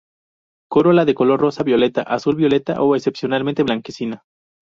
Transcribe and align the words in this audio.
Corola 0.67 1.05
de 1.05 1.13
color 1.13 1.39
rosa 1.39 1.61
violeta, 1.61 2.01
azul 2.01 2.35
violeta 2.35 2.81
o 2.81 2.95
excepcionalmente 2.95 3.61
blanquecina. 3.61 4.23